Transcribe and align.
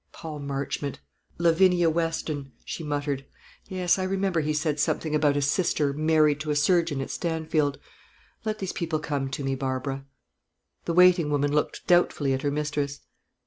"Paul 0.13 0.39
Marchmont! 0.39 0.99
Lavinia 1.37 1.87
Weston!" 1.87 2.53
she 2.65 2.83
muttered; 2.83 3.23
"yes, 3.67 3.99
I 3.99 4.03
remember 4.03 4.41
he 4.41 4.51
said 4.51 4.79
something 4.79 5.13
about 5.13 5.37
a 5.37 5.43
sister 5.43 5.93
married 5.93 6.39
to 6.39 6.49
a 6.49 6.55
surgeon 6.55 7.01
at 7.01 7.11
Stanfield. 7.11 7.77
Let 8.43 8.57
these 8.57 8.73
people 8.73 8.97
come 8.97 9.29
to 9.29 9.43
me, 9.43 9.53
Barbara." 9.53 10.07
The 10.85 10.95
waiting 10.95 11.29
woman 11.29 11.53
looked 11.53 11.85
doubtfully 11.85 12.33
at 12.33 12.41
her 12.41 12.49
mistress. 12.49 13.01